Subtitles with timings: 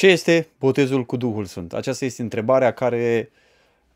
[0.00, 1.72] Ce este botezul cu Duhul Sfânt?
[1.72, 3.30] Aceasta este întrebarea care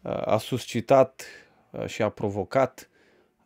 [0.03, 1.25] uh, a suscitat
[1.71, 2.89] uh, și a provocat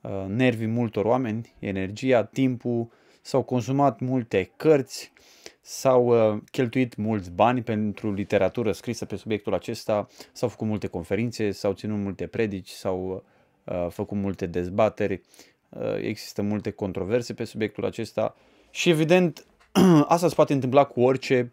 [0.00, 2.90] uh, nervii multor oameni, energia, timpul,
[3.22, 5.12] s-au consumat multe cărți,
[5.60, 6.14] s-au
[6.50, 11.98] cheltuit mulți bani pentru literatură scrisă pe subiectul acesta, s-au făcut multe conferințe, s-au ținut
[11.98, 13.24] multe predici, s-au
[13.88, 15.20] făcut multe dezbateri,
[16.00, 18.36] există multe controverse pe subiectul acesta
[18.70, 19.46] și evident
[20.14, 21.52] asta se poate întâmpla cu orice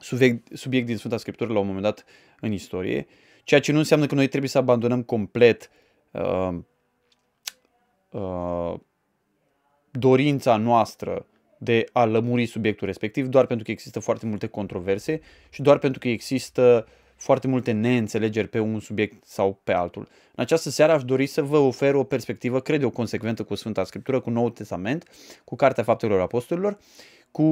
[0.00, 2.04] subiect, subiect din Sfânta Scriptură la un moment dat
[2.40, 3.06] în istorie,
[3.44, 5.70] ceea ce nu înseamnă că noi trebuie să abandonăm complet
[6.10, 6.58] uh,
[8.10, 8.74] uh,
[9.90, 11.26] dorința noastră
[11.58, 15.98] de a lămuri subiectul respectiv, doar pentru că există foarte multe controverse și doar pentru
[15.98, 20.08] că există foarte multe neînțelegeri pe un subiect sau pe altul.
[20.34, 23.84] În această seară aș dori să vă ofer o perspectivă, cred eu, consecventă cu Sfânta
[23.84, 25.08] Scriptură, cu Noul Testament,
[25.44, 26.78] cu Cartea Faptelor Apostolilor,
[27.30, 27.44] cu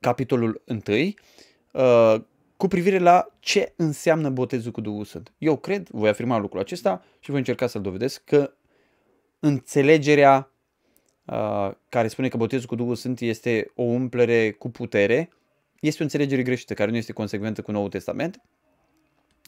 [0.00, 0.80] capitolul 1,
[1.72, 2.20] uh,
[2.56, 5.32] cu privire la ce înseamnă botezul cu Duhul Sfânt.
[5.38, 8.52] Eu cred, voi afirma lucrul acesta și voi încerca să-l dovedesc, că
[9.40, 10.50] înțelegerea
[11.24, 15.30] uh, care spune că botezul cu Duhul Sfânt este o umplere cu putere,
[15.80, 18.40] este o înțelegere greșită, care nu este consecventă cu Noul Testament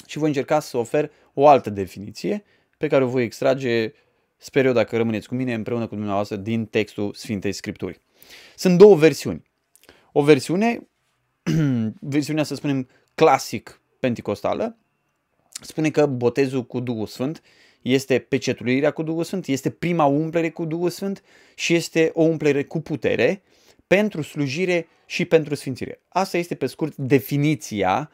[0.07, 2.45] și voi încerca să ofer o altă definiție
[2.79, 3.93] pe care o voi extrage,
[4.37, 8.01] sper eu dacă rămâneți cu mine, împreună cu dumneavoastră, din textul Sfintei Scripturi.
[8.57, 9.48] Sunt două versiuni
[10.13, 10.89] o versiune,
[12.01, 14.77] versiunea să spunem clasic penticostală,
[15.61, 17.43] spune că botezul cu Duhul Sfânt
[17.83, 21.23] este pecetuirea cu Duhul Sfânt, este prima umplere cu Duhul Sfânt
[21.55, 23.43] și este o umplere cu putere
[23.87, 26.01] pentru slujire și pentru sfințire.
[26.09, 28.11] Asta este pe scurt definiția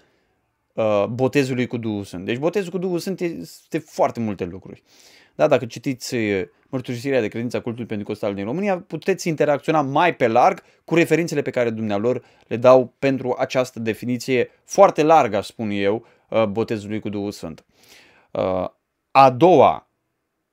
[0.72, 2.24] uh, botezului cu Duhul Sfânt.
[2.24, 4.82] Deci botezul cu Duhul Sfânt este foarte multe lucruri.
[5.34, 10.14] Da, dacă citiți uh, mărturisirea de credință a cultului pentecostal din România, puteți interacționa mai
[10.14, 15.46] pe larg cu referințele pe care dumnealor le dau pentru această definiție foarte largă, aș
[15.46, 17.64] spun eu, uh, botezului cu Duhul Sfânt.
[18.30, 18.68] Uh,
[19.10, 19.88] a doua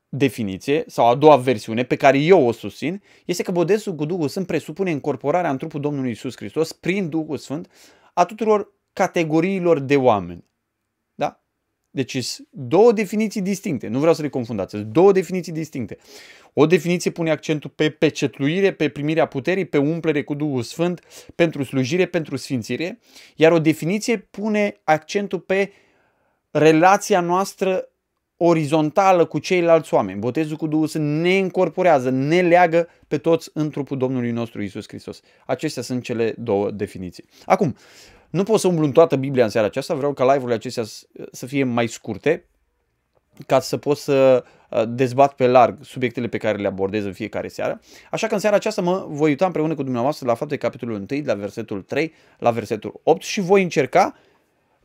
[0.09, 4.27] definiție sau a doua versiune pe care eu o susțin este că botezul cu Duhul
[4.27, 7.71] Sfânt presupune incorporarea în trupul Domnului Isus Hristos prin Duhul Sfânt
[8.13, 10.49] a tuturor categoriilor de oameni.
[11.91, 15.97] Deci sunt două definiții distincte, nu vreau să le confundați, sunt două definiții distincte.
[16.53, 21.01] O definiție pune accentul pe pecetluire, pe primirea puterii, pe umplere cu Duhul Sfânt,
[21.35, 22.99] pentru slujire, pentru sfințire,
[23.35, 25.71] iar o definiție pune accentul pe
[26.51, 27.85] relația noastră
[28.37, 30.19] orizontală cu ceilalți oameni.
[30.19, 34.87] Botezul cu Duhul Sfânt ne încorporează, ne leagă pe toți în trupul Domnului nostru Isus
[34.87, 35.19] Hristos.
[35.45, 37.25] Acestea sunt cele două definiții.
[37.45, 37.75] Acum,
[38.31, 40.83] nu pot să umblu în toată Biblia în seara aceasta, vreau ca live-urile acestea
[41.31, 42.45] să fie mai scurte,
[43.45, 47.47] ca să pot să uh, dezbat pe larg subiectele pe care le abordez în fiecare
[47.47, 47.81] seară.
[48.11, 51.05] Așa că în seara aceasta mă voi uita împreună cu dumneavoastră la fapte capitolul 1,
[51.05, 54.17] de la versetul 3 la versetul 8 și voi încerca,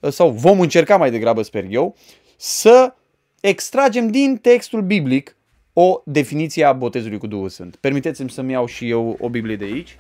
[0.01, 1.97] uh, sau vom încerca mai degrabă, sper eu,
[2.37, 2.95] să
[3.41, 5.37] extragem din textul biblic
[5.73, 7.77] o definiție a botezului cu Duhul Sfânt.
[7.77, 9.99] Permiteți-mi să-mi iau și eu o Biblie de aici.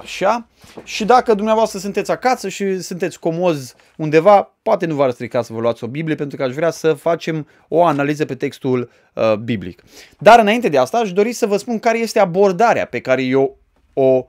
[0.00, 0.46] Așa.
[0.84, 5.60] Și dacă dumneavoastră sunteți acasă și sunteți comozi undeva, poate nu v-ar strica să vă
[5.60, 9.82] luați o Biblie, pentru că aș vrea să facem o analiză pe textul uh, biblic.
[10.18, 13.58] Dar înainte de asta, aș dori să vă spun care este abordarea pe care eu
[13.92, 14.26] o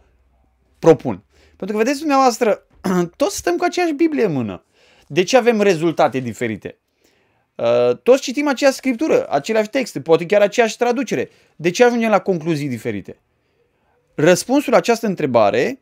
[0.79, 1.23] propun.
[1.55, 2.65] Pentru că, vedeți dumneavoastră,
[3.15, 4.63] toți stăm cu aceeași Biblie în mână.
[5.07, 6.77] De ce avem rezultate diferite?
[7.55, 11.29] Uh, toți citim aceeași scriptură, aceleași texte, poate chiar aceeași traducere.
[11.55, 13.19] De ce ajungem la concluzii diferite?
[14.21, 15.81] Răspunsul la această întrebare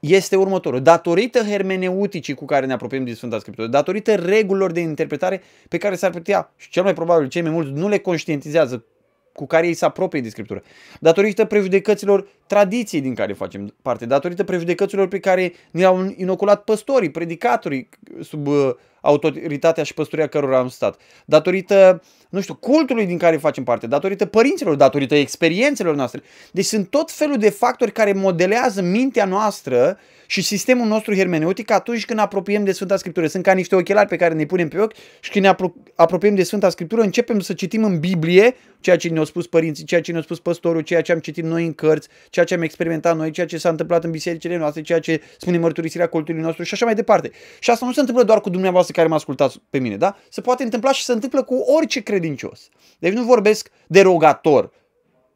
[0.00, 0.82] este următorul.
[0.82, 5.94] Datorită hermeneuticii cu care ne apropiem din Sfânta Scriptură, datorită regulilor de interpretare pe care
[5.94, 8.84] s-ar putea, și cel mai probabil cei mai mulți nu le conștientizează
[9.32, 10.62] cu care ei se apropie de Scriptură,
[11.00, 17.88] datorită prejudecăților tradiției din care facem parte, datorită prejudecăților pe care ne-au inoculat păstorii, predicatorii
[18.22, 18.70] sub uh,
[19.04, 24.26] autoritatea și păstoria cărora am stat, datorită, nu știu, cultului din care facem parte, datorită
[24.26, 26.22] părinților, datorită experiențelor noastre.
[26.52, 32.04] Deci sunt tot felul de factori care modelează mintea noastră și sistemul nostru hermeneutic atunci
[32.04, 33.26] când apropiem de Sfânta Scriptură.
[33.26, 35.54] Sunt ca niște ochelari pe care ne punem pe ochi și când ne
[35.94, 40.00] apropiem de Sfânta Scriptură începem să citim în Biblie ceea ce ne-au spus părinții, ceea
[40.00, 43.16] ce ne-au spus păstorul, ceea ce am citit noi în cărți, ceea ce am experimentat
[43.16, 46.74] noi, ceea ce s-a întâmplat în bisericile noastre, ceea ce spune mărturisirea cultului nostru și
[46.74, 47.30] așa mai departe.
[47.60, 50.16] Și asta nu se întâmplă doar cu dumneavoastră care mă ascultați pe mine, da?
[50.28, 52.68] Se poate întâmpla și se întâmplă cu orice credincios.
[52.98, 54.72] Deci nu vorbesc derogator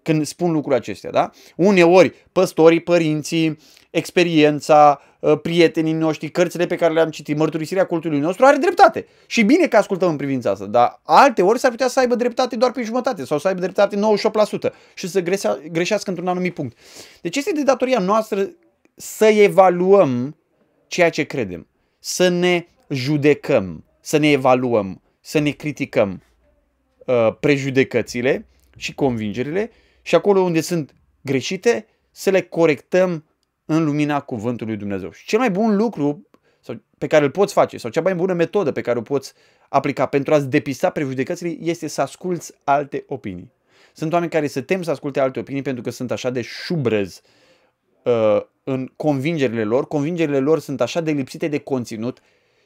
[0.02, 1.30] când spun lucrurile acestea, da?
[1.56, 3.58] Uneori, păstorii, părinții,
[3.90, 9.06] experiența, uh, prietenii noștri, cărțile pe care le-am citit, mărturisirea cultului nostru, are dreptate.
[9.26, 12.56] Și bine că ascultăm în privința asta, dar alte ori s-ar putea să aibă dreptate
[12.56, 14.00] doar pe jumătate sau să aibă dreptate 98%
[14.94, 15.22] și să
[15.72, 16.76] greșească într-un anumit punct.
[17.20, 18.50] Deci este de datoria noastră
[18.94, 20.36] să evaluăm
[20.86, 21.66] ceea ce credem,
[21.98, 26.22] să ne judecăm, să ne evaluăm, să ne criticăm
[27.06, 28.46] uh, prejudecățile
[28.76, 29.70] și convingerile
[30.02, 33.24] și acolo unde sunt greșite, să le corectăm
[33.64, 35.10] în lumina cuvântului Dumnezeu.
[35.10, 36.26] Și cel mai bun lucru
[36.60, 39.32] sau pe care îl poți face sau cea mai bună metodă pe care o poți
[39.68, 43.52] aplica pentru a-ți depista prejudecățile este să asculți alte opinii.
[43.92, 47.22] Sunt oameni care se tem să asculte alte opinii pentru că sunt așa de șubrezi
[48.02, 49.86] uh, în convingerile lor.
[49.86, 52.20] Convingerile lor sunt așa de lipsite de conținut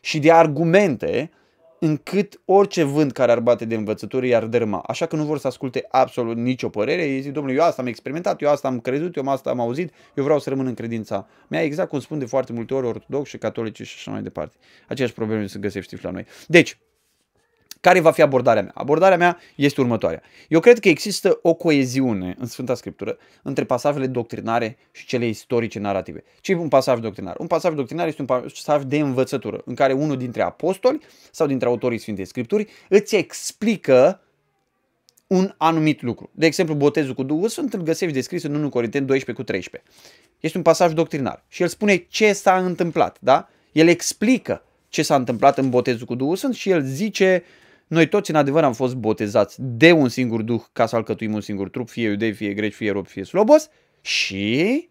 [0.04, 1.30] și de argumente
[1.78, 4.82] încât orice vânt care ar bate de învățături i-ar dărâma.
[4.86, 7.02] Așa că nu vor să asculte absolut nicio părere.
[7.02, 9.92] Ei zic, domnule, eu asta am experimentat, eu asta am crezut, eu asta am auzit,
[10.14, 11.62] eu vreau să rămân în credința mea.
[11.62, 14.56] Exact cum spun de foarte multe ori ortodoxi și catolici și așa mai departe.
[14.88, 16.26] Aceeași probleme se găsești la noi.
[16.46, 16.78] Deci,
[17.82, 18.72] care va fi abordarea mea?
[18.74, 20.22] Abordarea mea este următoarea.
[20.48, 25.78] Eu cred că există o coeziune în Sfânta Scriptură între pasajele doctrinare și cele istorice
[25.78, 26.24] narrative.
[26.40, 27.36] Ce e un pasaj doctrinar?
[27.38, 31.00] Un pasaj doctrinar este un pasaj de învățătură în care unul dintre apostoli
[31.30, 34.20] sau dintre autorii Sfintei Scripturi îți explică
[35.26, 36.30] un anumit lucru.
[36.34, 39.90] De exemplu, botezul cu Duhul Sfânt îl găsești descris în 1 Corinteni 12 cu 13.
[40.40, 43.48] Este un pasaj doctrinar și el spune ce s-a întâmplat, da?
[43.72, 47.60] El explică ce s-a întâmplat în botezul cu Duhul Sfânt și el zice uh,
[47.92, 51.40] noi toți, în adevăr, am fost botezați de un singur duh ca să alcătuim un
[51.40, 53.68] singur trup, fie iudei, fie greci, fie rob, fie slobos
[54.00, 54.88] și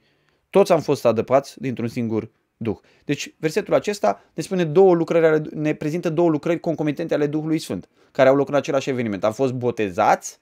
[0.50, 2.77] toți am fost adăpați dintr-un singur duh.
[3.06, 7.89] Deci, versetul acesta ne spune două lucrări, ne prezintă două lucrări concomitente ale Duhului Sfânt,
[8.12, 9.24] care au loc în același eveniment.
[9.24, 10.39] Am fost botezați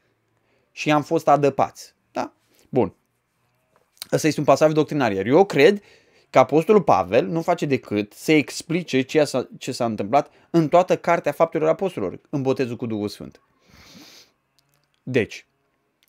[0.72, 1.96] și am fost adăpați.
[2.12, 2.34] Da?
[2.70, 2.94] Bun.
[4.12, 5.12] Ăsta este un pasaj doctrinar.
[5.12, 5.82] Iar eu cred
[6.30, 10.98] că Apostolul Pavel nu face decât să explice ce s-a, ce s-a întâmplat în toată
[10.98, 13.42] cartea faptelor apostolilor, în botezul cu Duhul Sfânt.
[15.04, 15.46] Deci,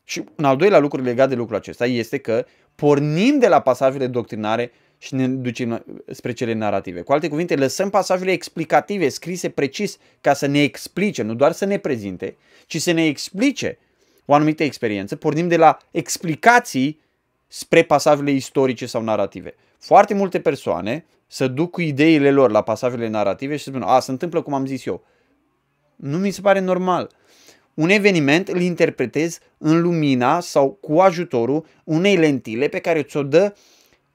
[0.04, 4.06] și un al doilea lucru legat de lucrul acesta este că pornim de la pasajele
[4.06, 7.00] doctrinare și ne ducem spre cele narrative.
[7.00, 11.64] Cu alte cuvinte, lăsăm pasajele explicative scrise precis ca să ne explice, nu doar să
[11.64, 12.36] ne prezinte,
[12.66, 13.78] ci să ne explice
[14.24, 15.16] o anumită experiență.
[15.16, 17.00] Pornim de la explicații
[17.46, 19.54] spre pasajele istorice sau narrative.
[19.80, 24.00] Foarte multe persoane să duc cu ideile lor la pasajele narrative și să spun, a,
[24.00, 25.04] se întâmplă cum am zis eu.
[25.96, 27.10] Nu mi se pare normal.
[27.74, 33.54] Un eveniment îl interpretez în lumina sau cu ajutorul unei lentile pe care ți-o dă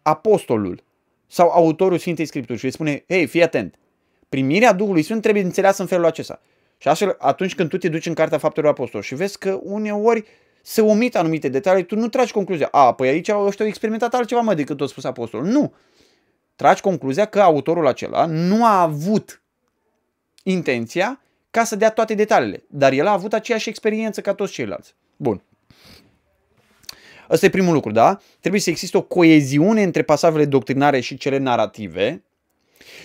[0.01, 0.84] apostolul
[1.27, 3.75] sau autorul Sfintei Scripturi și îi spune, hei, fii atent,
[4.29, 6.41] primirea Duhului Sfânt trebuie înțeleasă în felul acesta.
[6.77, 10.25] Și astfel, atunci când tu te duci în Cartea Faptelor Apostolilor și vezi că uneori
[10.67, 14.41] se omit anumite detalii, tu nu tragi concluzia, a, păi aici ăștia au experimentat altceva
[14.41, 15.45] mai decât a spus apostolul.
[15.45, 15.74] Nu.
[16.55, 19.41] Tragi concluzia că autorul acela nu a avut
[20.43, 24.95] intenția ca să dea toate detaliile, dar el a avut aceeași experiență ca toți ceilalți.
[25.15, 25.43] Bun.
[27.29, 28.19] Ăsta e primul lucru, da?
[28.39, 32.24] Trebuie să existe o coeziune între pasajele doctrinare și cele narrative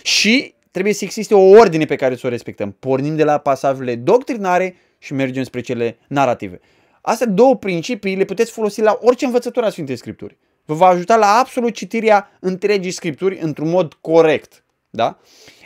[0.03, 2.71] și trebuie să existe o ordine pe care să o respectăm.
[2.71, 6.59] Pornim de la pasajele doctrinare și mergem spre cele narrative.
[7.01, 10.37] Astea două principii le puteți folosi la orice învățătură a Sfintei Scripturi.
[10.65, 14.65] Vă va ajuta la absolut citirea întregii Scripturi într-un mod corect.
[14.89, 15.19] Da?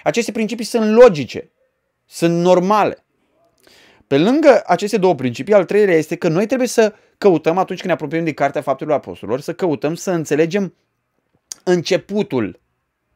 [0.03, 1.51] Aceste principii sunt logice,
[2.05, 3.05] sunt normale.
[4.07, 7.89] Pe lângă aceste două principii, al treilea este că noi trebuie să căutăm, atunci când
[7.89, 10.75] ne apropiem de Cartea Faptelor Apostolilor, să căutăm să înțelegem
[11.63, 12.59] începutul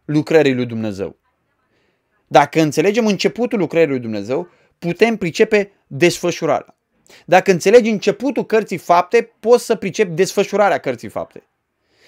[0.05, 1.17] lucrării lui Dumnezeu.
[2.27, 4.47] Dacă înțelegem începutul lucrării lui Dumnezeu,
[4.79, 6.78] putem pricepe desfășurarea.
[7.25, 11.43] Dacă înțelegi începutul cărții fapte, poți să pricepi desfășurarea cărții fapte.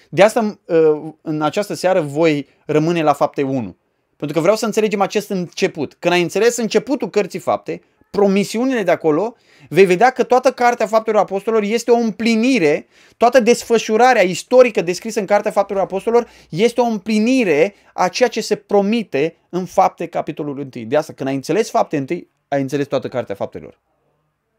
[0.10, 3.76] De asta uh, în această seară voi rămâne la fapte 1.
[4.18, 5.96] Pentru că vreau să înțelegem acest început.
[6.00, 7.82] Când ai înțeles începutul cărții fapte,
[8.12, 9.36] promisiunile de acolo,
[9.70, 15.26] vei vedea că toată cartea faptelor apostolilor este o împlinire, toată desfășurarea istorică descrisă în
[15.26, 20.86] cartea faptelor apostolilor este o împlinire a ceea ce se promite în fapte capitolul 1.
[20.86, 23.80] De asta, când ai înțeles fapte 1, ai înțeles toată cartea faptelor.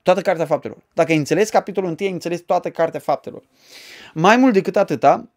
[0.02, 0.76] Toată cartea faptelor.
[0.92, 3.42] Dacă ai înțeles capitolul 1, ai înțeles toată cartea faptelor.
[4.14, 5.28] Mai mult decât atâta,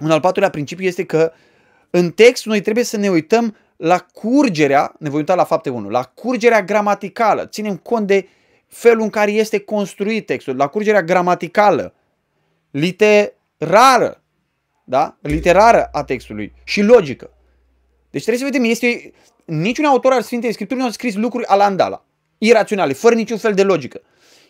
[0.00, 1.32] un al patrulea principiu este că
[1.90, 5.88] în text noi trebuie să ne uităm la curgerea, ne voi uita la fapte 1,
[5.88, 7.46] la curgerea gramaticală.
[7.46, 8.28] Ținem cont de
[8.66, 11.94] felul în care este construit textul, la curgerea gramaticală,
[12.70, 14.22] literară,
[14.84, 15.16] da?
[15.20, 17.30] literară a textului și logică.
[18.10, 19.12] Deci trebuie să vedem, este,
[19.44, 22.04] niciun autor al Sfintei Scripturii nu a scris lucruri alandala
[22.46, 24.00] iraționale, fără niciun fel de logică.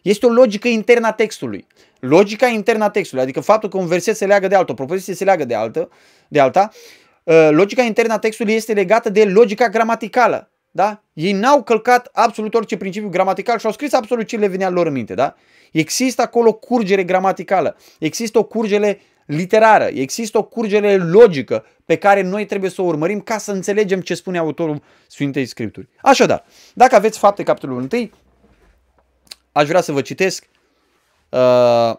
[0.03, 1.67] Este o logică internă a textului.
[2.01, 5.15] Logica internă a textului, adică faptul că un verset se leagă de altul, o propoziție
[5.15, 5.89] se leagă de, altă,
[6.29, 6.71] de alta,
[7.23, 10.51] uh, logica internă a textului este legată de logica gramaticală.
[10.71, 11.03] Da?
[11.13, 14.87] Ei n-au călcat absolut orice principiu gramatical și au scris absolut ce le venea lor
[14.87, 15.15] în minte.
[15.15, 15.35] Da?
[15.73, 22.47] Există acolo curgere gramaticală, există o curgere literară, există o curgere logică pe care noi
[22.47, 25.89] trebuie să o urmărim ca să înțelegem ce spune autorul Sfintei Scripturi.
[26.03, 28.11] Așadar, dacă aveți fapte capitolul 1,
[29.53, 30.47] aș vrea să vă citesc
[31.29, 31.95] uh,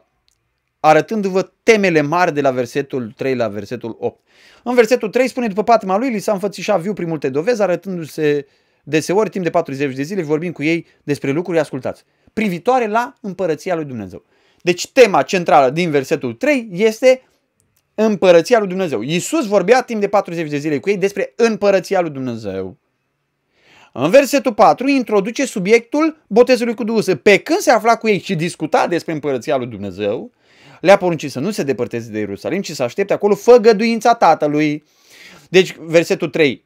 [0.79, 4.19] arătându-vă temele mari de la versetul 3 la versetul 8.
[4.63, 8.45] În versetul 3 spune, după patima lui, li s-a înfățișat viu prin multe dovezi, arătându-se
[8.83, 13.75] deseori timp de 40 de zile, vorbim cu ei despre lucruri, ascultați, privitoare la împărăția
[13.75, 14.23] lui Dumnezeu.
[14.61, 17.21] Deci tema centrală din versetul 3 este
[17.95, 19.01] împărăția lui Dumnezeu.
[19.01, 22.77] Iisus vorbea timp de 40 de zile cu ei despre împărăția lui Dumnezeu.
[23.93, 28.35] În versetul 4 introduce subiectul botezului cu Duhul Pe când se afla cu ei și
[28.35, 30.31] discuta despre împărăția lui Dumnezeu,
[30.81, 34.83] le-a poruncit să nu se depărteze de Ierusalim, ci să aștepte acolo făgăduința Tatălui.
[35.49, 36.65] Deci, versetul 3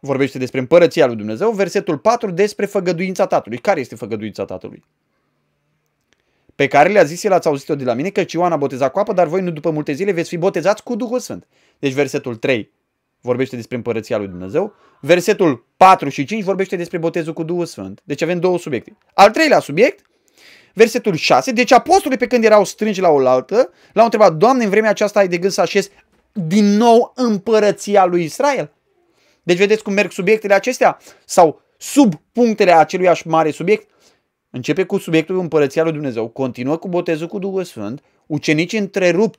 [0.00, 3.58] vorbește despre împărăția lui Dumnezeu, versetul 4 despre făgăduința Tatălui.
[3.58, 4.84] Care este făgăduința Tatălui?
[6.62, 8.98] Pe care le-a zis el, ați auzit-o de la mine, că Ioan a botezat cu
[8.98, 11.46] apă, dar voi nu după multe zile veți fi botezați cu Duhul Sfânt.
[11.78, 12.72] Deci versetul 3
[13.20, 14.74] vorbește despre împărăția lui Dumnezeu.
[15.00, 18.00] Versetul 4 și 5 vorbește despre botezul cu Duhul Sfânt.
[18.04, 18.96] Deci avem două subiecte.
[19.14, 20.06] Al treilea subiect
[20.74, 21.52] versetul 6.
[21.52, 25.28] Deci apostolii pe când erau strângi la oaltă, l-au întrebat, Doamne, în vremea aceasta ai
[25.28, 25.90] de gând să așezi
[26.32, 28.72] din nou împărăția lui Israel?
[29.42, 30.98] Deci vedeți cum merg subiectele acestea?
[31.24, 33.90] Sau sub punctele acelui mare subiect?
[34.54, 39.36] Începe cu subiectul împărăția lui Dumnezeu, continuă cu botezul cu Duhul Sfânt, ucenicii întrerup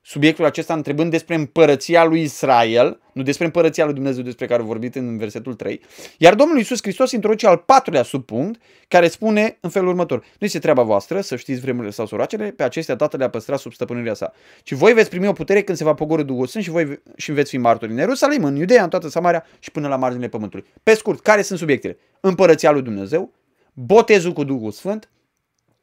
[0.00, 4.64] subiectul acesta întrebând despre împărăția lui Israel, nu despre împărăția lui Dumnezeu despre care a
[4.64, 5.80] vorbit în versetul 3,
[6.18, 10.18] iar Domnul Iisus Hristos introduce al patrulea subpunct care spune în felul următor.
[10.18, 13.72] Nu este treaba voastră să știți vremurile sau soracele, pe acestea Tatăl le-a păstrat sub
[13.72, 14.32] stăpânirea sa.
[14.62, 17.32] Ci voi veți primi o putere când se va pogorâ Duhul Sfânt și voi și
[17.32, 20.66] veți fi martori în Ierusalim, în Iudeea, în toată Samaria și până la marginile pământului.
[20.82, 21.98] Pe scurt, care sunt subiectele?
[22.20, 23.32] Împărăția lui Dumnezeu,
[23.74, 25.10] botezul cu Duhul Sfânt,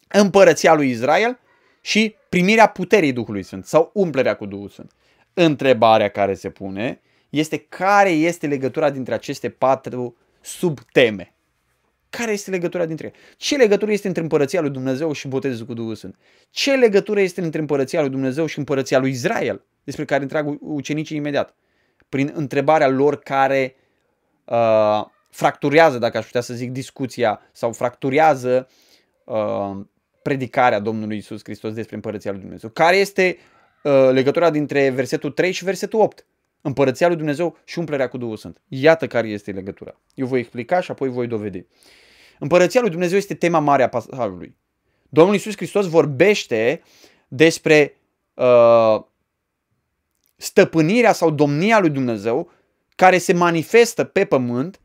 [0.07, 1.39] împărăția lui Israel
[1.81, 4.91] și primirea puterii Duhului Sfânt sau umplerea cu Duhul Sfânt.
[5.33, 11.35] Întrebarea care se pune este care este legătura dintre aceste patru subteme.
[12.09, 13.15] Care este legătura dintre ele?
[13.37, 16.15] Ce legătură este între împărăția lui Dumnezeu și botezul cu Duhul Sfânt?
[16.49, 19.65] Ce legătură este între împărăția lui Dumnezeu și împărăția lui Israel?
[19.83, 21.55] Despre care întrag ucenicii imediat.
[22.09, 23.75] Prin întrebarea lor care
[24.45, 28.67] uh, fracturează, dacă aș putea să zic, discuția sau fracturează
[29.23, 29.77] uh,
[30.21, 32.69] predicarea Domnului Isus Hristos despre împărăția lui Dumnezeu.
[32.69, 33.37] Care este
[33.83, 36.25] uh, legătura dintre versetul 3 și versetul 8?
[36.61, 38.61] Împărăția lui Dumnezeu și umplerea cu Duhul Sfânt.
[38.67, 39.99] Iată care este legătura.
[40.13, 41.65] Eu voi explica și apoi voi dovedi.
[42.39, 44.57] Împărăția lui Dumnezeu este tema mare a pasajului.
[45.09, 46.81] Domnul Isus Hristos vorbește
[47.27, 47.97] despre
[48.33, 49.03] uh,
[50.35, 52.51] stăpânirea sau domnia lui Dumnezeu
[52.95, 54.79] care se manifestă pe pământ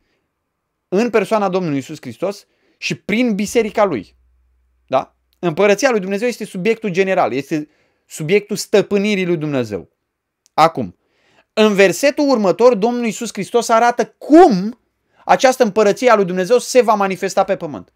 [0.89, 2.47] în persoana Domnului Isus Hristos
[2.79, 4.17] și prin biserica lui.
[4.87, 5.17] Da?
[5.39, 7.69] Împărăția lui Dumnezeu este subiectul general, este
[8.07, 9.91] subiectul stăpânirii lui Dumnezeu.
[10.55, 10.97] Acum,
[11.53, 14.81] în versetul următor, Domnul Iisus Hristos arată cum
[15.25, 17.93] această împărăție a lui Dumnezeu se va manifesta pe pământ.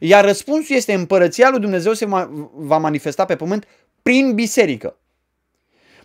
[0.00, 2.06] Iar răspunsul este împărăția lui Dumnezeu se
[2.54, 3.66] va manifesta pe pământ
[4.02, 4.98] prin biserică.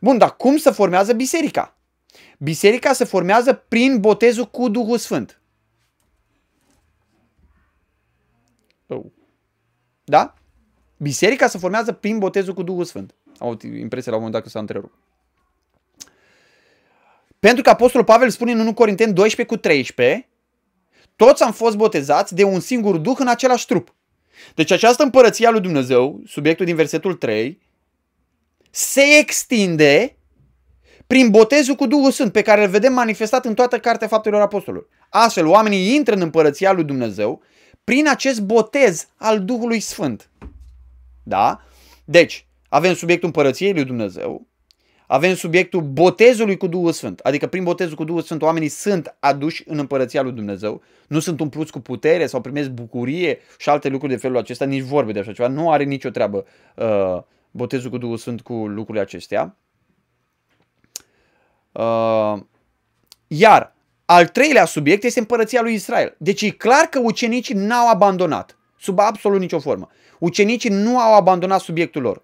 [0.02, 1.78] Bun, dar cum se formează biserica?
[2.38, 5.41] Biserica se formează prin botezul cu Duhul Sfânt.
[8.94, 9.06] Oh.
[10.04, 10.34] Da?
[10.98, 13.16] Biserica se formează prin botezul cu Duhul Sfânt.
[13.38, 14.94] Am avut impresia la un moment dat că s-a întrerupt.
[17.40, 20.30] Pentru că Apostolul Pavel spune în 1 Corinteni 12 cu 13,
[21.16, 23.96] toți am fost botezați de un singur Duh în același trup.
[24.56, 27.62] Deci această împărăție a lui Dumnezeu, subiectul din versetul 3,
[28.70, 30.16] se extinde
[31.08, 34.88] prin botezul cu Duhul Sfânt, pe care îl vedem manifestat în toată Cartea Faptelor Apostolilor.
[35.10, 37.42] Astfel, oamenii intră în împărăția lui Dumnezeu
[37.84, 40.30] prin acest botez al Duhului Sfânt.
[41.24, 41.62] Da?
[42.06, 44.48] Deci, avem subiectul împărăției lui Dumnezeu,
[45.08, 49.64] avem subiectul botezului cu Duhul Sfânt, adică prin botezul cu Duhul Sfânt oamenii sunt aduși
[49.66, 54.14] în împărăția lui Dumnezeu, nu sunt umpluți cu putere sau primesc bucurie și alte lucruri
[54.14, 56.46] de felul acesta, nici vorbe de așa ceva, nu are nicio treabă
[56.76, 59.58] uh, botezul cu Duhul Sfânt cu lucrurile acestea.
[61.72, 62.40] Uh,
[63.28, 63.76] iar
[64.12, 66.16] al treilea subiect este împărăția lui Israel.
[66.18, 69.90] Deci e clar că ucenicii n-au abandonat, sub absolut nicio formă.
[70.20, 72.24] Ucenicii nu au abandonat subiectul lor.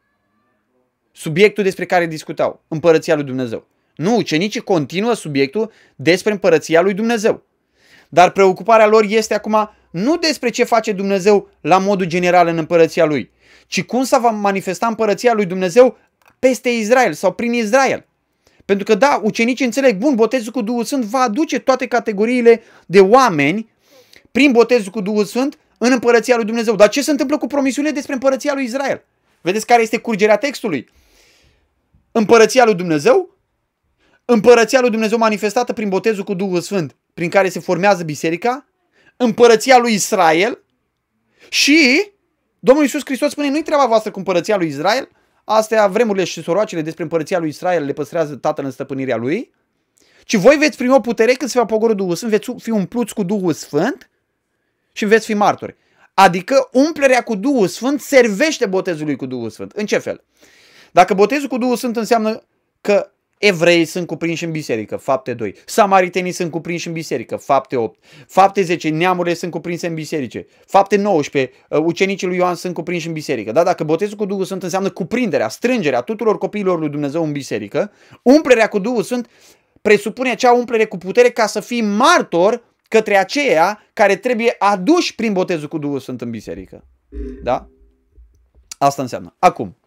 [1.12, 3.67] Subiectul despre care discutau, împărăția lui Dumnezeu.
[3.96, 7.44] Nu, ucenicii continuă subiectul despre împărăția lui Dumnezeu.
[8.10, 13.06] Dar preocuparea lor este acum nu despre ce face Dumnezeu la modul general în împărăția
[13.06, 13.32] lui,
[13.67, 15.98] ci cum să va manifesta împărăția lui Dumnezeu
[16.39, 18.07] peste Israel sau prin Israel.
[18.68, 23.00] Pentru că da, ucenicii înțeleg, bun, botezul cu Duhul Sfânt va aduce toate categoriile de
[23.00, 23.70] oameni
[24.32, 26.76] prin botezul cu Duhul Sfânt în împărăția lui Dumnezeu.
[26.76, 29.04] Dar ce se întâmplă cu promisiunile despre împărăția lui Israel?
[29.42, 30.90] Vedeți care este curgerea textului?
[32.12, 33.38] Împărăția lui Dumnezeu,
[34.26, 38.66] împărăția lui Dumnezeu manifestată prin botezul cu Duhul Sfânt, prin care se formează biserica,
[39.18, 40.64] împărăția lui Israel
[41.50, 42.10] și
[42.60, 45.10] Domnul Iisus Hristos spune, nu-i treaba voastră cu împărăția lui Israel,
[45.50, 49.54] astea vremurile și soroacele despre împărăția lui Israel le păstrează tatăl în stăpânirea lui,
[50.24, 53.14] ci voi veți primi o putere când se va pogorâ Duhul Sfânt, veți fi umpluți
[53.14, 54.10] cu Duhul Sfânt
[54.92, 55.76] și veți fi martori.
[56.14, 59.72] Adică umplerea cu Duhul Sfânt servește botezului cu Duhul Sfânt.
[59.72, 60.24] În ce fel?
[60.92, 62.44] Dacă botezul cu Duhul Sfânt înseamnă
[62.82, 65.56] că evrei sunt cuprinși în biserică, fapte 2.
[65.65, 68.04] Samaritenii sunt cuprinși în biserică, fapte 8.
[68.28, 70.47] Fapte 10, neamurile sunt cuprinse în biserice.
[70.65, 73.52] Fapte 19, uh, ucenicii lui Ioan sunt cuprinși în biserică.
[73.52, 77.91] Da, dacă botezul cu Duhul Sfânt înseamnă cuprinderea, strângerea tuturor copiilor lui Dumnezeu în biserică,
[78.21, 79.30] umplerea cu Duhul Sfânt
[79.82, 85.34] presupune acea umplere cu putere ca să fii martor către aceia care trebuie aduși prin
[85.34, 86.84] botezul cu Duhul Sfânt în biserică.
[87.43, 87.67] Da?
[88.78, 89.36] Asta înseamnă.
[89.39, 89.78] Acum,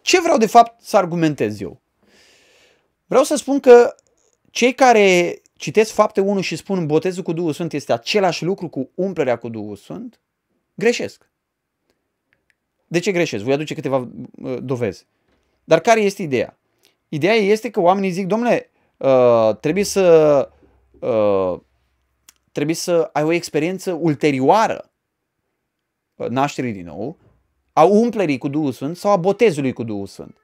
[0.00, 1.82] ce vreau de fapt să argumentez eu?
[3.06, 3.94] Vreau să spun că
[4.50, 8.90] cei care citesc fapte 1 și spun botezul cu Duhul Sfânt este același lucru cu
[8.94, 10.20] umplerea cu Duhul Sfânt,
[10.74, 11.30] greșesc.
[12.86, 13.44] De ce greșesc?
[13.44, 14.08] Voi aduce câteva
[14.42, 15.06] uh, dovezi.
[15.64, 16.58] Dar care este ideea?
[17.08, 20.48] Ideea este că oamenii zic, domnule, uh, trebuie să
[20.98, 21.60] uh,
[22.52, 24.90] trebuie să ai o experiență ulterioară
[26.14, 27.18] uh, nașterii din nou,
[27.72, 30.43] a umplerii cu Duhul Sfânt sau a botezului cu Duhul Sfânt.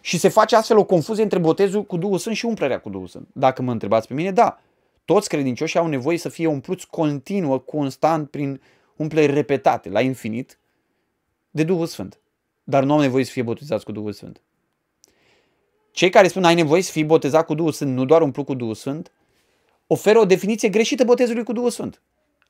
[0.00, 3.06] Și se face astfel o confuzie între botezul cu Duhul Sfânt și umplerea cu Duhul
[3.06, 3.28] Sfânt.
[3.32, 4.60] Dacă mă întrebați pe mine, da.
[5.04, 8.60] Toți credincioșii au nevoie să fie umpluți continuă, constant, prin
[8.96, 10.58] umpleri repetate, la infinit,
[11.50, 12.20] de Duhul Sfânt.
[12.64, 14.42] Dar nu au nevoie să fie botezați cu Duhul Sfânt.
[15.90, 18.54] Cei care spun ai nevoie să fii botezat cu Duhul Sfânt, nu doar umplut cu
[18.54, 19.12] Duhul Sfânt,
[19.86, 22.02] oferă o definiție greșită botezului cu Duhul Sfânt.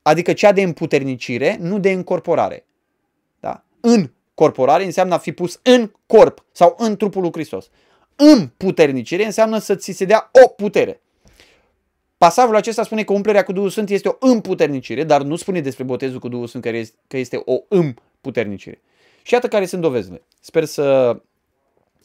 [0.02, 2.66] Adică cea de împuternicire, nu de încorporare.
[3.40, 3.64] Da?
[3.80, 4.10] În
[4.40, 7.70] corporare înseamnă a fi pus în corp sau în trupul lui Hristos.
[8.16, 11.00] Împuternicire înseamnă să ți se dea o putere.
[12.18, 15.85] Pasajul acesta spune că umplerea cu Duhul Sfânt este o împuternicire, dar nu spune despre
[15.85, 16.64] botezul cu Duhul Sfânt
[17.07, 18.81] că este o împuternicire.
[19.22, 20.22] Și iată care sunt dovezile.
[20.40, 21.16] Sper să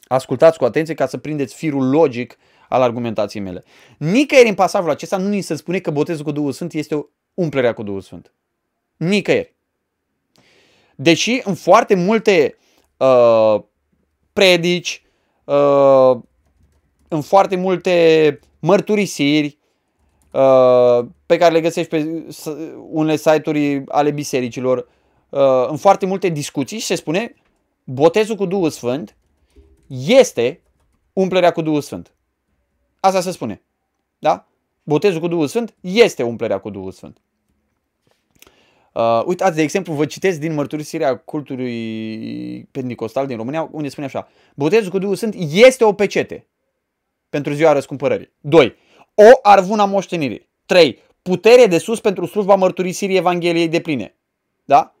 [0.06, 2.36] ascultați cu atenție ca să prindeți firul logic
[2.68, 3.64] al argumentației mele.
[3.98, 7.06] Nicăieri în pasajul acesta nu ni se spune că botezul cu Duhul Sfânt este o
[7.34, 8.32] umplerea cu Duhul Sfânt.
[8.96, 9.55] Nicăieri.
[10.96, 12.56] Deși în foarte multe
[12.96, 13.60] uh,
[14.32, 15.02] predici,
[15.44, 16.16] uh,
[17.08, 19.58] în foarte multe mărturisiri
[20.32, 22.26] uh, pe care le găsești pe
[22.90, 24.88] unele site-uri ale bisericilor,
[25.28, 27.34] uh, în foarte multe discuții se spune
[27.84, 29.16] botezul cu Duhul Sfânt
[30.06, 30.60] este
[31.12, 32.14] umplerea cu Duhul Sfânt.
[33.00, 33.62] Asta se spune.
[34.18, 34.46] Da?
[34.82, 37.20] Botezul cu Duhul Sfânt este umplerea cu Duhul Sfânt.
[38.96, 44.28] Uh, uitați, de exemplu, vă citesc din mărturisirea cultului pentecostal din România, unde spune așa.
[44.54, 46.46] Botezul cu Duhul Sfânt este o pecete
[47.28, 48.32] pentru ziua răscumpărării.
[48.40, 48.76] 2.
[49.14, 50.48] O arvuna moștenirii.
[50.66, 50.98] 3.
[51.22, 54.16] Putere de sus pentru slujba mărturisirii Evangheliei de pline.
[54.64, 54.94] Da?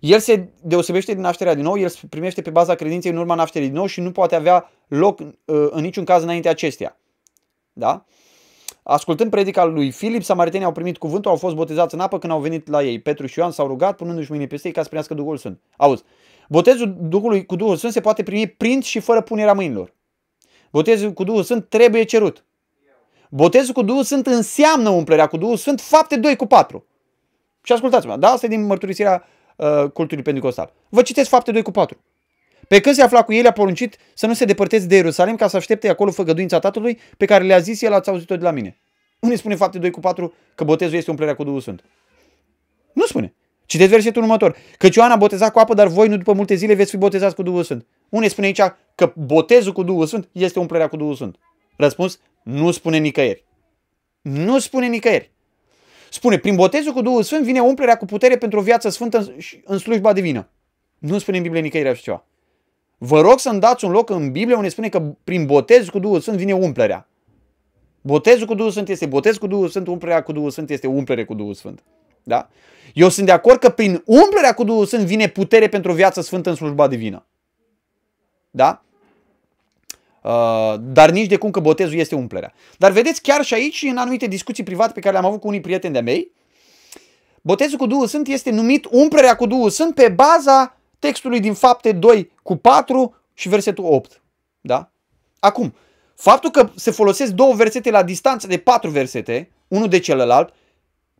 [0.00, 3.68] El se deosebește din nașterea din nou, el primește pe baza credinței în urma nașterii
[3.68, 7.00] din nou și nu poate avea loc uh, în niciun caz înainte acestea.
[7.72, 8.04] Da?
[8.90, 12.40] Ascultând predica lui Filip, samaritenii au primit cuvântul, au fost botezați în apă când au
[12.40, 13.00] venit la ei.
[13.00, 15.60] Petru și Ioan s-au rugat, punându-și mâinile peste ei ca să primească Duhul Sfânt.
[15.76, 16.02] Auzi,
[16.48, 19.94] botezul Duhului cu Duhul Sfânt se poate primi print și fără punerea mâinilor.
[20.70, 22.44] Botezul cu Duhul Sfânt trebuie cerut.
[23.30, 26.86] Botezul cu Duhul Sfânt înseamnă umplerea cu Duhul Sfânt, fapte 2 cu 4.
[27.62, 29.24] Și ascultați-mă, da, asta e din mărturisirea
[29.56, 30.72] uh, cultului pentecostal.
[30.88, 31.98] Vă citesc fapte 2 cu 4.
[32.70, 35.48] Pe când se afla cu el, a poruncit să nu se depărteze de Ierusalim ca
[35.48, 38.78] să aștepte acolo făgăduința Tatălui pe care le-a zis el, ați auzit-o de la mine.
[39.20, 41.84] Unde spune fapte 2 cu 4 că botezul este umplerea cu Duhul Sfânt?
[42.92, 43.34] Nu spune.
[43.66, 44.56] Citeți versetul următor.
[44.78, 47.34] Căci Ioan a botezat cu apă, dar voi nu după multe zile veți fi botezați
[47.34, 47.86] cu Duhul Sfânt.
[48.08, 48.60] Unde spune aici
[48.94, 51.36] că botezul cu Duhul Sfânt este umplerea cu Duhul Sfânt?
[51.76, 53.44] Răspuns, nu spune nicăieri.
[54.20, 55.30] Nu spune nicăieri.
[56.10, 59.78] Spune, prin botezul cu Duhul Sfânt vine umplerea cu putere pentru o viață sfântă în
[59.78, 60.50] slujba divină.
[60.98, 62.24] Nu spune în Biblie nicăieri așa ceva.
[63.02, 66.20] Vă rog să-mi dați un loc în Biblie unde spune că prin botez cu Duhul
[66.20, 67.08] Sfânt vine umplerea.
[68.00, 71.24] Botezul cu Duhul Sfânt este botez cu Duhul Sfânt, umplerea cu Duhul Sfânt este umplere
[71.24, 71.82] cu Duhul Sfânt.
[72.22, 72.48] Da?
[72.94, 76.20] Eu sunt de acord că prin umplerea cu Duhul Sfânt vine putere pentru o viață
[76.20, 77.26] sfântă în slujba divină.
[78.50, 78.82] Da?
[80.22, 82.52] Uh, dar nici de cum că botezul este umplerea.
[82.78, 85.60] Dar vedeți, chiar și aici, în anumite discuții private pe care le-am avut cu unii
[85.60, 86.32] prieteni de-a mei,
[87.42, 91.92] botezul cu Duhul Sfânt este numit umplerea cu Duhul Sfânt pe baza textului din fapte
[91.92, 94.22] 2 cu 4 și versetul 8.
[94.60, 94.90] Da?
[95.40, 95.74] Acum,
[96.14, 100.54] faptul că se folosesc două versete la distanță de patru versete, unul de celălalt,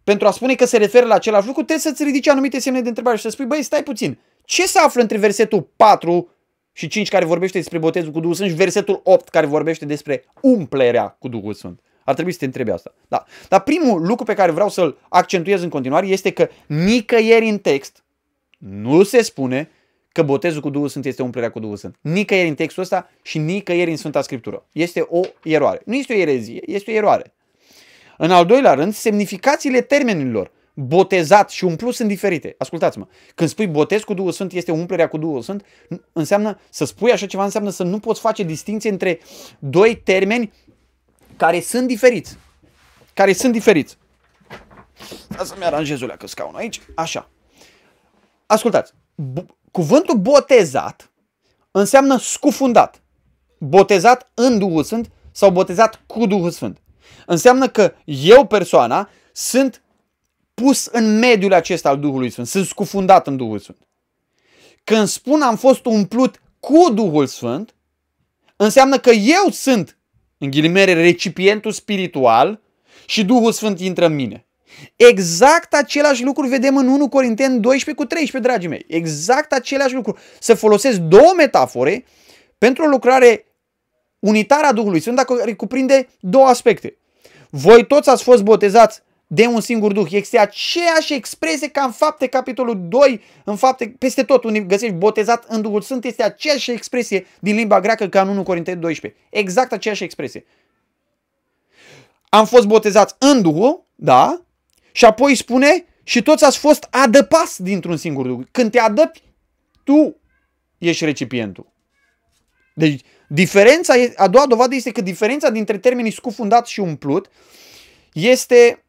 [0.04, 2.88] pentru a spune că se referă la același lucru, trebuie să-ți ridici anumite semne de
[2.88, 6.28] întrebare și să spui, băi, stai puțin, ce se află între versetul 4
[6.72, 10.24] și 5 care vorbește despre botezul cu Duhul Sfânt și versetul 8 care vorbește despre
[10.40, 11.80] umplerea cu Duhul Sfânt.
[12.04, 12.94] Ar trebui să te întrebi asta.
[13.08, 13.24] Da.
[13.48, 18.02] Dar primul lucru pe care vreau să-l accentuez în continuare este că nicăieri în text
[18.60, 19.70] nu se spune
[20.12, 21.96] că botezul cu Duhul Sfânt este umplerea cu Duhul Sfânt.
[22.00, 24.66] Nicăieri în textul ăsta și nicăieri în Sfânta Scriptură.
[24.72, 25.82] Este o eroare.
[25.84, 27.34] Nu este o erezie, este o eroare.
[28.18, 32.54] În al doilea rând, semnificațiile termenilor botezat și umplut sunt diferite.
[32.58, 35.64] Ascultați-mă, când spui botez cu Duhul Sfânt este umplerea cu Duhul Sfânt,
[36.12, 39.20] înseamnă să spui așa ceva, înseamnă să nu poți face distinție între
[39.58, 40.52] doi termeni
[41.36, 42.36] care sunt diferiți.
[43.14, 43.98] Care sunt diferiți.
[45.36, 46.80] Ca să-mi aranjez o leacă scaun aici.
[46.94, 47.30] Așa.
[48.50, 48.92] Ascultați.
[49.70, 51.10] cuvântul botezat
[51.70, 53.02] înseamnă scufundat.
[53.58, 56.78] Botezat în Duhul Sfânt sau botezat cu Duhul Sfânt.
[57.26, 59.82] Înseamnă că eu, persoana, sunt
[60.54, 62.46] pus în mediul acesta al Duhului Sfânt.
[62.46, 63.88] Sunt scufundat în Duhul Sfânt.
[64.84, 67.74] Când spun am fost umplut cu Duhul Sfânt,
[68.56, 69.98] înseamnă că eu sunt,
[70.38, 72.60] în ghilimere, recipientul spiritual
[73.06, 74.46] și Duhul Sfânt intră în mine.
[74.96, 78.85] Exact același lucru vedem în 1 Corinteni 12 cu 13, dragii mei.
[78.88, 80.18] Exact același lucru.
[80.38, 82.04] Să folosesc două metafore
[82.59, 83.44] pentru o lucrare
[84.18, 86.96] unitară a Duhului Sfânt, care cuprinde două aspecte.
[87.50, 90.06] Voi toți ați fost botezați de un singur Duh.
[90.11, 95.44] Este aceeași expresie ca în fapte, capitolul 2, în fapte, peste tot unde găsești botezat
[95.48, 99.20] în Duhul Sfânt, este aceeași expresie din limba greacă ca în 1 Corinteni 12.
[99.30, 100.44] Exact aceeași expresie.
[102.28, 104.44] Am fost botezați în Duhul, da,
[104.92, 108.46] și apoi spune și toți ați fost adăpați dintr-un singur Duh.
[108.50, 109.22] Când te adăpi,
[109.85, 110.16] tu
[110.79, 111.72] ești recipientul.
[112.74, 117.31] Deci, diferența, a doua dovadă este că diferența dintre termenii scufundat și umplut
[118.12, 118.85] este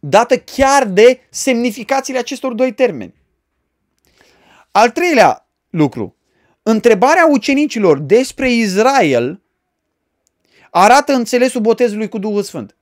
[0.00, 3.14] dată chiar de semnificațiile acestor doi termeni.
[4.70, 6.16] Al treilea lucru,
[6.62, 9.40] întrebarea ucenicilor despre Israel
[10.70, 12.76] arată înțelesul botezului cu Duhul Sfânt.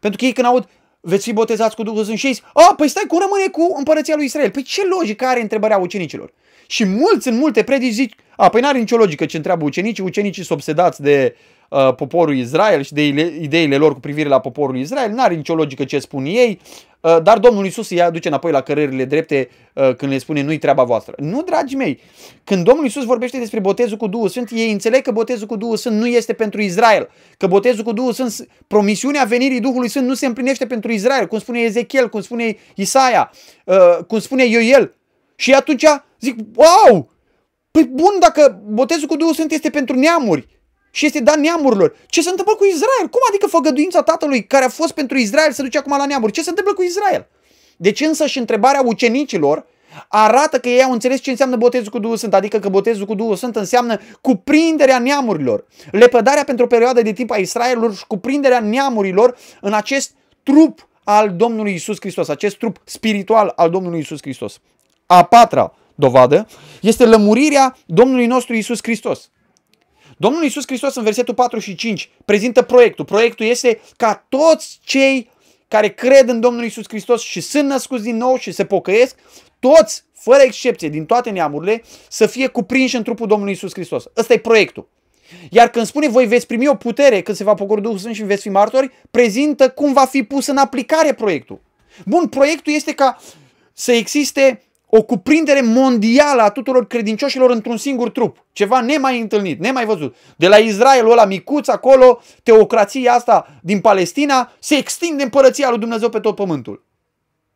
[0.00, 0.68] Pentru că ei când aud,
[1.00, 4.16] veți fi botezați cu Duhul Sfânt și ei a, păi stai, cum rămâne cu împărăția
[4.16, 4.50] lui Israel?
[4.50, 6.32] Păi ce logică are întrebarea ucenicilor?
[6.66, 10.44] Și mulți în multe predici zic, a, păi n-are nicio logică ce întreabă ucenicii, ucenicii
[10.44, 11.36] sunt obsedați de
[11.68, 13.06] uh, poporul Israel și de
[13.40, 16.60] ideile lor cu privire la poporul Israel, n-are nicio logică ce spun ei,
[17.00, 20.58] uh, dar Domnul Isus îi aduce înapoi la cărările drepte uh, când le spune nu-i
[20.58, 21.14] treaba voastră.
[21.18, 22.00] Nu, dragi mei,
[22.44, 25.76] când Domnul Isus vorbește despre botezul cu Duhul Sfânt, ei înțeleg că botezul cu Duhul
[25.76, 30.14] Sfânt nu este pentru Israel, că botezul cu Duhul Sfânt, promisiunea venirii Duhului Sfânt nu
[30.14, 33.32] se împlinește pentru Israel, cum spune Ezechiel, cum spune Isaia,
[33.64, 34.94] uh, cum spune Ioel.
[35.36, 35.84] Și atunci
[36.20, 37.09] zic, wow,
[37.70, 40.48] păi bun, dacă botezul cu Duhul Sfânt este pentru neamuri,
[40.90, 41.96] și este dat neamurilor.
[42.06, 43.08] Ce se întâmplă cu Israel?
[43.10, 46.32] Cum adică făgăduința tatălui care a fost pentru Israel se duce acum la neamuri?
[46.32, 47.28] Ce se întâmplă cu Israel?
[47.76, 49.66] Deci însă și întrebarea ucenicilor
[50.08, 53.14] arată că ei au înțeles ce înseamnă botezul cu Duhul Sfânt, adică că botezul cu
[53.14, 58.60] Duhul Sfânt înseamnă cuprinderea neamurilor, lepădarea pentru o perioadă de timp a Israelului și cuprinderea
[58.60, 64.60] neamurilor în acest trup al Domnului Isus Hristos, acest trup spiritual al Domnului Isus Hristos.
[65.06, 66.46] A patra dovadă
[66.80, 69.30] este lămurirea Domnului nostru Isus Hristos.
[70.16, 73.04] Domnul Iisus Hristos în versetul 4 și 5 prezintă proiectul.
[73.04, 75.30] Proiectul este ca toți cei
[75.68, 79.14] care cred în Domnul Iisus Hristos și sunt născuți din nou și se pocăiesc,
[79.58, 84.04] toți, fără excepție, din toate neamurile, să fie cuprinși în trupul Domnului Iisus Hristos.
[84.16, 84.88] Ăsta e proiectul.
[85.50, 88.22] Iar când spune voi veți primi o putere când se va pogori Duhul Sfânt și
[88.22, 91.60] veți fi martori, prezintă cum va fi pus în aplicare proiectul.
[92.06, 93.18] Bun, proiectul este ca
[93.72, 98.44] să existe o cuprindere mondială a tuturor credincioșilor într-un singur trup.
[98.52, 100.16] Ceva nemai întâlnit, nemai văzut.
[100.36, 106.08] De la Israelul ăla micuț acolo, teocrația asta din Palestina, se extinde împărăția lui Dumnezeu
[106.08, 106.84] pe tot pământul.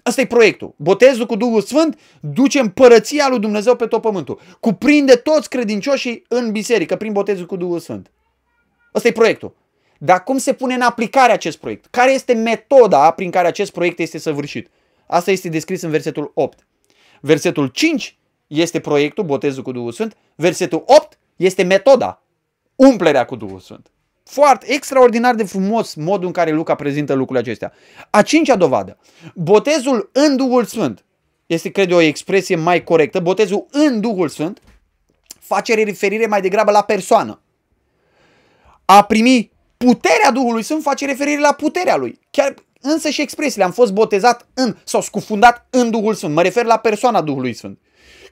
[0.02, 0.74] Asta e proiectul.
[0.76, 4.40] Botezul cu Duhul Sfânt duce împărăția lui Dumnezeu pe tot pământul.
[4.60, 8.10] Cuprinde toți credincioșii în biserică prin botezul cu Duhul Sfânt.
[8.92, 9.54] Asta e proiectul.
[9.98, 11.86] Dar cum se pune în aplicare acest proiect?
[11.90, 14.70] Care este metoda prin care acest proiect este săvârșit?
[15.06, 16.66] Asta este descris în versetul 8.
[17.26, 20.16] Versetul 5 este proiectul, botezul cu Duhul Sfânt.
[20.34, 22.22] Versetul 8 este metoda,
[22.76, 23.90] umplerea cu Duhul Sfânt.
[24.24, 27.72] Foarte extraordinar de frumos modul în care Luca prezintă lucrurile acestea.
[28.10, 28.98] A cincea dovadă.
[29.34, 31.04] Botezul în Duhul Sfânt
[31.46, 33.20] este, cred eu, o expresie mai corectă.
[33.20, 34.62] Botezul în Duhul Sfânt
[35.38, 37.40] face referire mai degrabă la persoană.
[38.84, 42.18] A primi puterea Duhului Sfânt face referire la puterea lui.
[42.30, 46.34] Chiar însă și expresiile, am fost botezat în sau scufundat în Duhul Sfânt.
[46.34, 47.78] Mă refer la persoana Duhului Sfânt.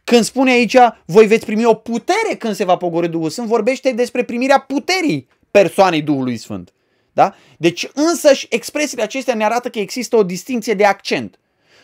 [0.05, 3.93] Când spune aici, voi veți primi o putere când se va pogori Duhul Sfânt, vorbește
[3.93, 6.73] despre primirea puterii persoanei Duhului Sfânt.
[7.13, 7.35] Da?
[7.59, 11.39] Deci însăși expresiile acestea ne arată că există o distinție de accent.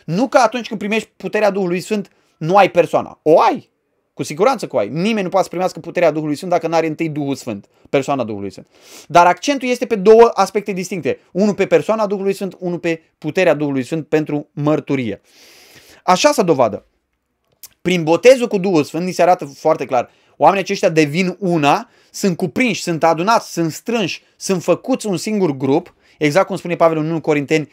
[0.05, 3.19] Nu că atunci când primești puterea Duhului Sfânt nu ai persoana.
[3.21, 3.69] O ai.
[4.19, 4.87] Cu siguranță cu ai.
[4.87, 8.23] Nimeni nu poate să primească puterea Duhului Sfânt dacă nu are întâi Duhul Sfânt, persoana
[8.23, 8.67] Duhului Sfânt.
[9.07, 11.19] Dar accentul este pe două aspecte distincte.
[11.31, 15.21] Unul pe persoana Duhului Sfânt, unul pe puterea Duhului Sfânt pentru mărturie.
[16.03, 16.85] Așa să dovadă.
[17.81, 20.09] Prin botezul cu Duhul Sfânt ni se arată foarte clar.
[20.37, 25.93] Oamenii aceștia devin una, sunt cuprinși, sunt adunați, sunt strânși, sunt făcuți un singur grup,
[26.17, 27.69] exact cum spune Pavel în 1 Corinteni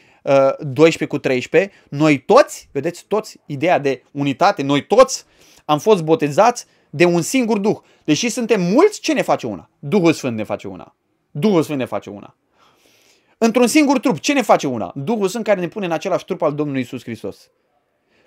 [0.61, 1.73] 12 uh, cu 13.
[1.89, 5.25] Noi toți, vedeți, toți, ideea de unitate, noi toți
[5.67, 7.77] am fost botezați de un singur Duh.
[8.05, 9.71] Deși suntem mulți, ce ne face una?
[9.79, 10.95] Duhul Sfânt ne face una.
[11.31, 12.37] Duhul Sfânt ne face una.
[13.39, 14.93] Într-un singur trup, ce ne face una?
[14.95, 17.51] Duhul Sfânt care ne pune în același trup al Domnului Isus Hristos.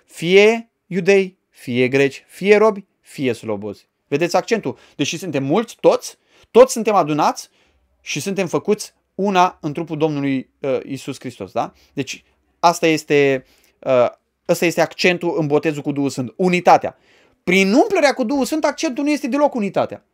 [0.04, 3.88] Fie iudei, fie greci, fie robi, fie slobozi.
[4.08, 4.78] Vedeți accentul?
[4.96, 6.18] Deși suntem mulți, toți,
[6.50, 7.48] toți suntem adunați
[8.00, 11.52] și suntem făcuți una în trupul Domnului uh, Isus Hristos.
[11.52, 11.72] Da?
[11.92, 12.24] Deci
[12.58, 13.44] asta este,
[13.78, 14.08] uh,
[14.46, 16.32] asta este accentul în botezul cu Duhul Sfânt.
[16.36, 16.96] Unitatea.
[17.44, 20.04] Prin umplerea cu Duhul Sfânt, accentul nu este deloc unitatea.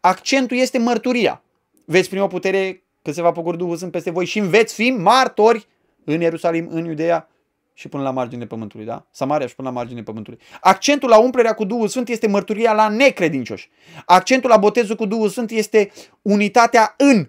[0.00, 1.42] Accentul este mărturia.
[1.84, 4.90] Veți primi o putere că se va pogori Duhul Sfânt peste voi și veți fi
[4.90, 5.66] martori
[6.04, 7.28] în Ierusalim, în Iudeea
[7.74, 9.06] și până la marginea pământului, da?
[9.10, 10.38] Samaria și până la marginea pământului.
[10.60, 13.70] Accentul la umplerea cu Duhul Sfânt este mărturia la necredincioși.
[14.04, 15.90] Accentul la botezul cu Duhul Sfânt este
[16.22, 17.28] unitatea în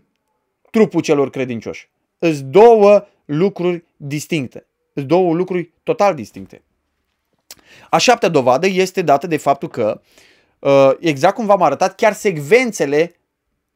[0.71, 1.89] trupul celor credincioși.
[2.19, 4.67] Îs două lucruri distincte.
[4.93, 6.63] Îs două lucruri total distincte.
[7.89, 10.01] A șaptea dovadă este dată de faptul că,
[10.59, 13.15] uh, exact cum v-am arătat, chiar secvențele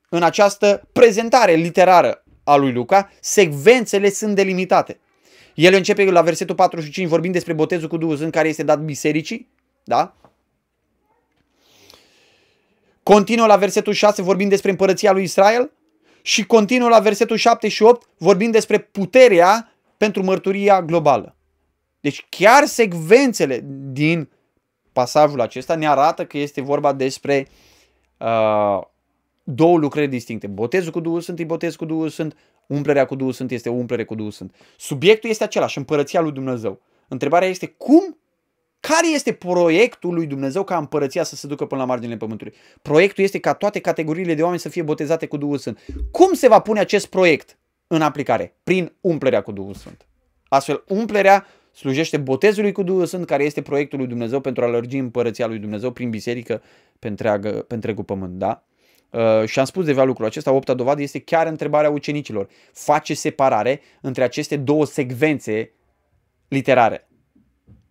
[0.10, 5.00] în această prezentare literară a lui Luca, secvențele sunt delimitate.
[5.54, 9.50] El începe la versetul 45 vorbind despre botezul cu Duhul Sfânt care este dat bisericii,
[9.84, 10.16] da?
[13.04, 15.72] Continuă la versetul 6 vorbind despre împărăția lui Israel
[16.22, 21.37] și continuă la versetul 7 și 8 vorbind despre puterea pentru mărturia globală.
[22.08, 24.30] Deci chiar secvențele din
[24.94, 27.48] pasajul acesta ne arată că este vorba despre
[28.18, 28.82] uh,
[29.44, 30.48] două lucrări distincte.
[30.48, 33.74] Botezul cu Duhul Sfânt e botez cu Duhul Sfânt, umplerea cu Duhul Sfânt este o
[33.74, 34.56] umplere cu Duhul Sfânt.
[34.78, 36.82] Subiectul este același, împărăția lui Dumnezeu.
[37.08, 38.18] Întrebarea este cum,
[38.80, 42.54] care este proiectul lui Dumnezeu ca împărăția să se ducă până la marginile pământului?
[42.82, 45.80] Proiectul este ca toate categoriile de oameni să fie botezate cu Duhul Sfânt.
[46.12, 48.56] Cum se va pune acest proiect în aplicare?
[48.64, 50.08] Prin umplerea cu Duhul Sfânt.
[50.50, 51.46] Astfel, umplerea
[51.78, 55.60] slujește botezului cu Duhul Sfânt, care este proiectul lui Dumnezeu pentru a lărgi împărăția lui
[55.60, 56.62] Dumnezeu prin biserică
[57.00, 58.34] pe, întreagă, pe întregul pământ.
[58.34, 58.64] Da?
[59.10, 62.48] Uh, și am spus deja lucrul acesta, opta dovadă este chiar întrebarea ucenicilor.
[62.74, 65.72] Face separare între aceste două secvențe
[66.48, 67.08] literare.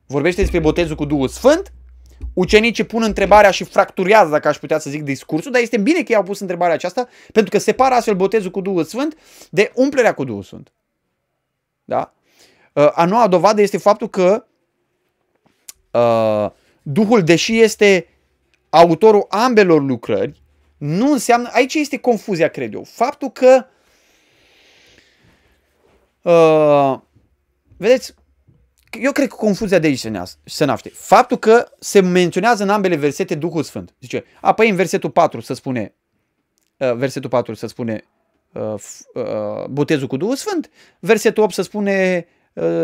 [0.06, 1.72] Vorbește despre botezul cu Duhul Sfânt,
[2.32, 6.12] ucenicii pun întrebarea și fracturează, dacă aș putea să zic, discursul, dar este bine că
[6.12, 9.16] ei au pus întrebarea aceasta, pentru că separă astfel botezul cu Duhul Sfânt
[9.50, 10.72] de umplerea cu Duhul Sfânt.
[11.84, 12.15] Da?
[12.76, 14.46] Uh, a noua dovadă este faptul că
[15.90, 16.50] uh,
[16.82, 18.08] Duhul, deși este
[18.70, 20.42] autorul ambelor lucrări,
[20.76, 22.82] nu înseamnă, aici este confuzia, cred eu.
[22.82, 23.66] Faptul că,
[26.22, 26.98] uh,
[27.76, 28.14] vedeți,
[29.00, 30.88] eu cred că confuzia de aici se, se naște.
[30.88, 33.94] Faptul că se menționează în ambele versete Duhul Sfânt.
[34.00, 35.94] Zice, apoi în versetul 4 să spune,
[36.76, 38.04] uh, versetul 4 să spune
[38.52, 38.74] uh,
[39.14, 42.34] uh, botezul cu Duhul Sfânt, versetul 8 să spune Uh,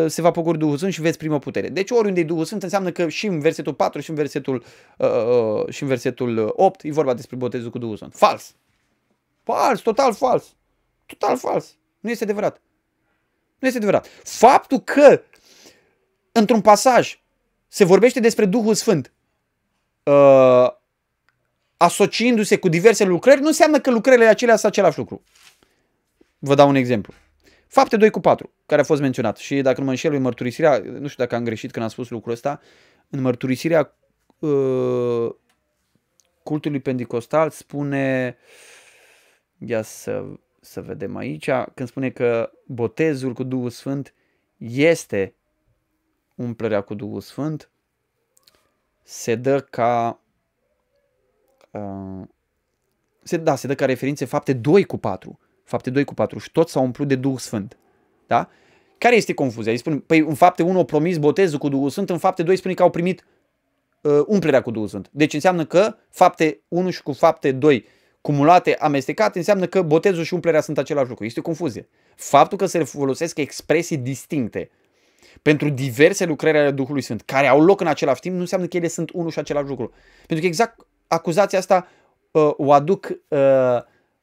[0.06, 1.68] se va pogori Duhul Sfânt și veți prima putere.
[1.68, 4.64] Deci oriunde e Duhul Sfânt înseamnă că și în versetul 4 și în versetul,
[4.98, 8.14] uh, uh, și în versetul 8 e vorba despre botezul cu Duhul Sfânt.
[8.14, 8.54] Fals!
[9.42, 10.54] Fals, total fals!
[11.06, 11.76] Total fals!
[12.00, 12.60] Nu este adevărat.
[13.58, 14.08] Nu este adevărat.
[14.22, 15.22] Faptul că
[16.32, 17.20] într-un pasaj
[17.68, 19.12] se vorbește despre Duhul Sfânt
[20.02, 20.70] uh,
[21.76, 25.22] asociindu-se cu diverse lucrări, nu înseamnă că lucrările acelea sunt același lucru.
[26.38, 27.12] Vă dau un exemplu.
[27.72, 29.36] Fapte 2 cu 4, care a fost menționat.
[29.36, 32.10] Și dacă nu mă înșel, în mărturisirea, nu știu dacă am greșit când am spus
[32.10, 32.60] lucrul ăsta,
[33.10, 33.96] în mărturisirea
[34.38, 35.34] uh,
[36.42, 38.36] cultului pentecostal spune,
[39.58, 40.24] ia să,
[40.60, 44.14] să vedem aici, când spune că botezul cu Duhul Sfânt
[44.58, 45.34] este
[46.34, 47.70] umplerea cu Duhul Sfânt,
[49.02, 50.20] se dă ca
[51.70, 52.28] uh,
[53.22, 56.50] se, da, se dă ca referințe fapte 2 cu 4 fapte 2 cu 4 și
[56.50, 57.76] toți s-au umplut de Duhul Sfânt.
[58.26, 58.48] Da?
[58.98, 59.72] Care este confuzia?
[59.72, 62.56] Îi spun, păi în fapte 1 au promis botezul cu Duhul Sfânt, în fapte 2
[62.56, 63.24] spune că au primit
[64.00, 65.08] uh, umplerea cu Duhul Sfânt.
[65.12, 67.86] Deci înseamnă că fapte 1 și cu fapte 2
[68.20, 71.24] cumulate, amestecate, înseamnă că botezul și umplerea sunt același lucru.
[71.24, 71.88] Este o confuzie.
[72.16, 74.70] Faptul că se folosesc expresii distincte
[75.42, 78.76] pentru diverse lucrări ale Duhului Sfânt, care au loc în același timp, nu înseamnă că
[78.76, 79.92] ele sunt unul și același lucru.
[80.16, 81.88] Pentru că exact acuzația asta
[82.30, 83.38] uh, o aduc uh,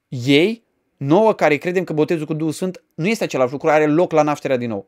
[0.07, 0.63] ei
[0.99, 4.21] nouă care credem că botezul cu Duhul Sfânt nu este același lucru, are loc la
[4.21, 4.87] nașterea din nou.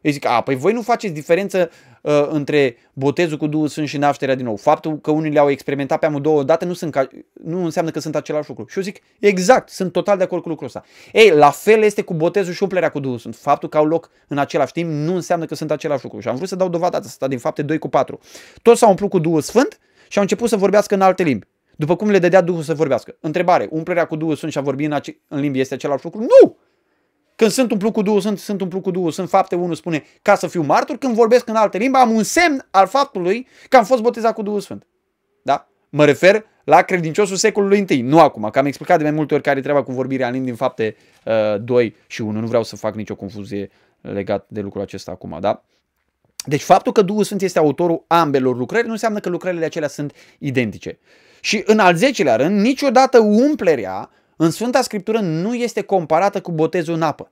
[0.00, 1.70] Ei zic, a, păi voi nu faceți diferență
[2.02, 4.56] uh, între botezul cu Duhul Sfânt și nașterea din nou.
[4.56, 7.08] Faptul că unii le-au experimentat pe amândouă dată nu, sunt ca,
[7.44, 8.64] nu înseamnă că sunt același lucru.
[8.68, 10.84] Și eu zic, exact, sunt total de acord cu lucrul ăsta.
[11.12, 13.36] Ei, la fel este cu botezul și umplerea cu Duhul Sfânt.
[13.36, 16.20] Faptul că au loc în același timp nu înseamnă că sunt același lucru.
[16.20, 18.20] Și am vrut să dau dovada asta din fapte 2 cu 4.
[18.62, 21.46] Toți s-au umplut cu Duhul Sfânt și au început să vorbească în alte limbi.
[21.80, 23.16] După cum le dădea Duhul să vorbească.
[23.20, 26.20] Întrebare, umplerea cu Duhul Sfânt și a vorbi în, ace- în limbi este același lucru?
[26.20, 26.56] Nu!
[27.36, 30.34] Când sunt umplut cu Duhul, sunt, sunt umplut cu Duhul, sunt fapte 1 spune ca
[30.34, 33.84] să fiu martor, când vorbesc în alte limbi am un semn al faptului că am
[33.84, 34.86] fost botezat cu Duhul Sfânt.
[35.42, 35.68] Da?
[35.88, 39.42] Mă refer la credinciosul secolului I, nu acum, că am explicat de mai multe ori
[39.42, 42.40] care e treaba cu vorbirea în limbi din fapte uh, 2 și 1.
[42.40, 45.64] Nu vreau să fac nicio confuzie legat de lucrul acesta acum, da?
[46.44, 50.12] Deci faptul că Duhul Sfânt este autorul ambelor lucrări nu înseamnă că lucrările acelea sunt
[50.38, 50.98] identice.
[51.40, 56.94] Și în al zecelea rând, niciodată umplerea în Sfânta Scriptură nu este comparată cu botezul
[56.94, 57.30] în apă.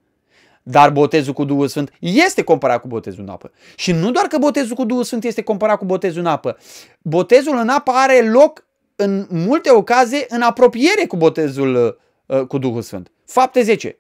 [0.62, 3.51] Dar botezul cu Duhul Sfânt este comparat cu botezul în apă.
[3.77, 6.57] Și nu doar că botezul cu Duhul Sfânt este comparat cu botezul în apă.
[7.03, 8.66] Botezul în apă are loc
[8.97, 13.11] în multe ocazii în apropiere cu botezul uh, cu Duhul Sfânt.
[13.27, 13.99] Fapte 10.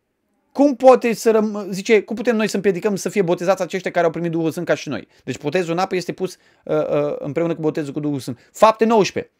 [0.52, 4.04] Cum poate să răm- zice, cum putem noi să împiedicăm să fie botezați aceștia care
[4.04, 5.08] au primit Duhul Sfânt ca și noi?
[5.24, 8.38] Deci botezul în apă este pus uh, uh, împreună cu botezul cu Duhul Sfânt.
[8.52, 9.30] Fapte 19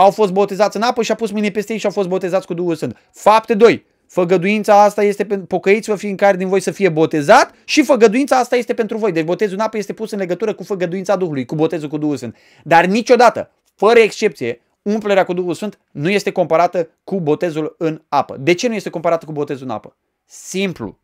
[0.00, 2.46] au fost botezați în apă și a pus mâine peste ei și au fost botezați
[2.46, 2.96] cu Duhul Sfânt.
[3.12, 3.86] Fapte 2.
[4.06, 8.74] Făgăduința asta este pentru pocăiți-vă fiecare din voi să fie botezat și făgăduința asta este
[8.74, 9.12] pentru voi.
[9.12, 12.16] Deci botezul în apă este pus în legătură cu făgăduința Duhului, cu botezul cu Duhul
[12.16, 12.36] Sfânt.
[12.64, 18.36] Dar niciodată, fără excepție, umplerea cu Duhul Sfânt nu este comparată cu botezul în apă.
[18.40, 19.96] De ce nu este comparată cu botezul în apă?
[20.26, 20.98] Simplu.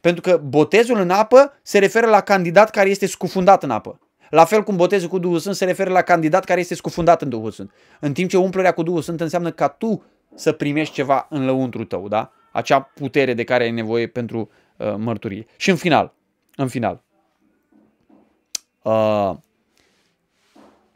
[0.00, 4.00] Pentru că botezul în apă se referă la candidat care este scufundat în apă.
[4.30, 7.28] La fel cum botezul cu Duhul Sfânt se referă la candidat care este scufundat în
[7.28, 7.72] Duhul Sfânt.
[8.00, 11.84] În timp ce umplerea cu Duhul Sfânt înseamnă ca tu să primești ceva în lăuntru
[11.84, 12.32] tău, da?
[12.52, 15.46] Acea putere de care ai nevoie pentru uh, mărturie.
[15.56, 16.14] Și în final,
[16.56, 17.02] în final,
[18.82, 19.32] uh,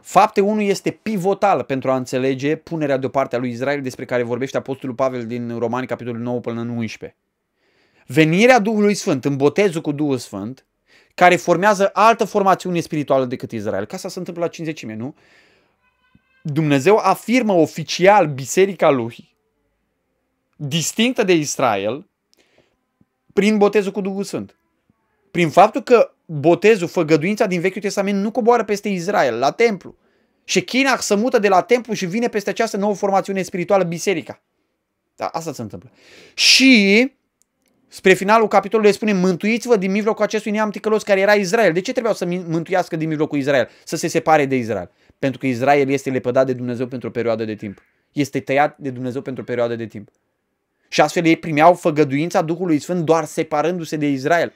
[0.00, 4.56] fapte 1 este pivotal pentru a înțelege punerea deoparte a lui Israel despre care vorbește
[4.56, 7.18] Apostolul Pavel din Romani, capitolul 9 până în 11.
[8.06, 10.64] Venirea Duhului Sfânt în botezul cu Duhul Sfânt
[11.20, 13.84] care formează altă formațiune spirituală decât Israel.
[13.84, 15.14] Ca asta se întâmplă la cinzecime, nu?
[16.42, 19.36] Dumnezeu afirmă oficial biserica lui,
[20.56, 22.08] distinctă de Israel,
[23.32, 24.56] prin botezul cu Duhul Sfânt.
[25.30, 29.96] Prin faptul că botezul, făgăduința din Vechiul Testament nu coboară peste Israel, la templu.
[30.44, 34.42] Și China se mută de la templu și vine peste această nouă formațiune spirituală, biserica.
[35.16, 35.90] Da, asta se întâmplă.
[36.34, 37.12] Și
[37.92, 41.72] spre finalul capitolului spune mântuiți-vă din mijlocul acestui neam ticălos care era Israel.
[41.72, 43.68] De ce trebuiau să mântuiască din mijlocul Israel?
[43.84, 44.90] Să se separe de Israel.
[45.18, 47.82] Pentru că Israel este lepădat de Dumnezeu pentru o perioadă de timp.
[48.12, 50.08] Este tăiat de Dumnezeu pentru o perioadă de timp.
[50.88, 54.52] Și astfel ei primeau făgăduința Duhului Sfânt doar separându-se de Israel.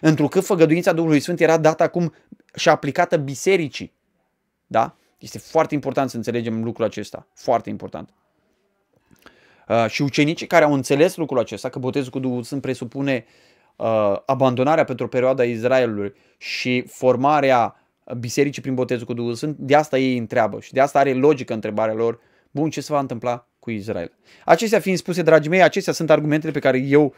[0.00, 2.14] Întrucât făgăduința Duhului Sfânt era dată acum
[2.54, 3.92] și aplicată bisericii.
[4.66, 4.96] Da?
[5.18, 7.26] Este foarte important să înțelegem lucrul acesta.
[7.34, 8.08] Foarte important.
[9.68, 13.24] Uh, și ucenicii care au înțeles lucrul acesta, că botezul cu Duhul Sfânt presupune
[13.76, 17.76] uh, abandonarea pentru o perioadă a Israelului și formarea
[18.18, 21.52] bisericii prin botezul cu Duhul Sfânt, de asta ei întreabă și de asta are logică
[21.52, 24.12] întrebarea lor, bun, ce se va întâmpla cu Israel?
[24.44, 27.14] Acestea fiind spuse, dragii mei, acestea sunt argumentele pe care eu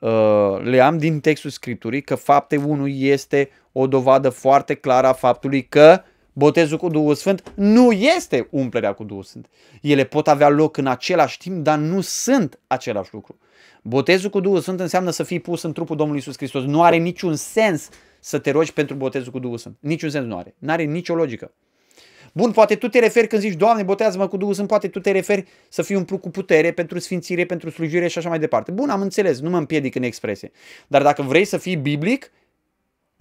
[0.00, 5.12] uh, le am din textul Scripturii, că fapte 1 este o dovadă foarte clară a
[5.12, 6.02] faptului că
[6.32, 9.48] botezul cu Duhul Sfânt nu este umplerea cu Duhul Sfânt.
[9.80, 13.38] Ele pot avea loc în același timp, dar nu sunt același lucru.
[13.82, 16.62] Botezul cu Duhul Sfânt înseamnă să fii pus în trupul Domnului Isus Hristos.
[16.62, 17.88] Nu are niciun sens
[18.20, 19.76] să te rogi pentru botezul cu Duhul Sfânt.
[19.80, 20.54] Niciun sens nu are.
[20.58, 21.52] Nu are nicio logică.
[22.32, 25.10] Bun, poate tu te referi când zici, Doamne, botează-mă cu Duhul Sfânt, poate tu te
[25.10, 28.70] referi să fii umplut cu putere pentru sfințire, pentru slujire și așa mai departe.
[28.70, 30.50] Bun, am înțeles, nu mă împiedic în expresie.
[30.86, 32.30] Dar dacă vrei să fii biblic,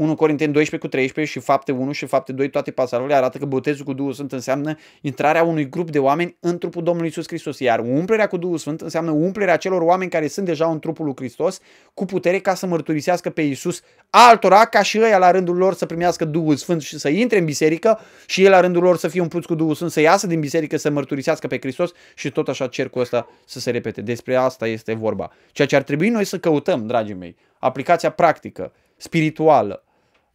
[0.01, 3.45] 1 Corinteni 12 cu 13 și fapte 1 și fapte 2, toate pasajele arată că
[3.45, 7.59] botezul cu Duhul Sfânt înseamnă intrarea unui grup de oameni în trupul Domnului Isus Hristos,
[7.59, 11.13] iar umplerea cu Duhul Sfânt înseamnă umplerea celor oameni care sunt deja în trupul lui
[11.15, 11.59] Hristos
[11.93, 15.85] cu putere ca să mărturisească pe Isus altora ca și ei la rândul lor să
[15.85, 19.21] primească Duhul Sfânt și să intre în biserică și ei la rândul lor să fie
[19.21, 22.67] umpluți cu Duhul Sfânt, să iasă din biserică, să mărturisească pe Hristos și tot așa
[22.67, 24.01] cercul ăsta să se repete.
[24.01, 25.31] Despre asta este vorba.
[25.51, 29.83] Ceea ce ar trebui noi să căutăm, dragii mei, aplicația practică, spirituală,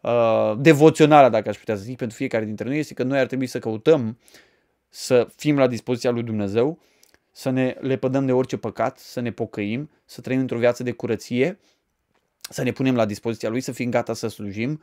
[0.06, 3.26] uh, devoțională, dacă aș putea să zic, pentru fiecare dintre noi, este că noi ar
[3.26, 4.18] trebui să căutăm
[4.88, 6.78] să fim la dispoziția lui Dumnezeu,
[7.32, 11.58] să ne lepădăm de orice păcat, să ne pocăim, să trăim într-o viață de curăție,
[12.50, 14.82] să ne punem la dispoziția Lui, să fim gata să slujim,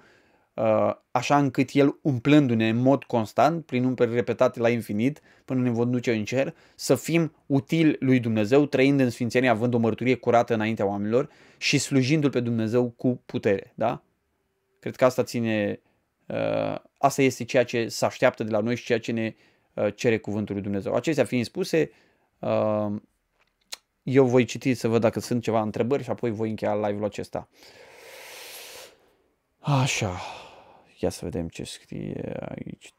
[0.53, 5.69] uh, așa încât El, umplându-ne în mod constant, prin umpleri repetate la infinit, până ne
[5.69, 10.15] vom duce în cer, să fim utili lui Dumnezeu, trăind în sfințenie, având o mărturie
[10.15, 13.71] curată înaintea oamenilor și slujindu-L pe Dumnezeu cu putere.
[13.76, 14.03] Da?
[14.84, 15.79] Cred că asta ține,
[16.27, 19.36] uh, asta este ceea ce se așteaptă de la noi și ceea ce ne
[19.73, 20.93] uh, cere cuvântul lui Dumnezeu.
[20.93, 21.91] Acestea fiind spuse,
[22.39, 22.95] uh,
[24.03, 27.47] eu voi citi să văd dacă sunt ceva întrebări și apoi voi încheia live-ul acesta.
[29.59, 30.21] Așa,
[30.99, 32.93] ia să vedem ce scrie aici.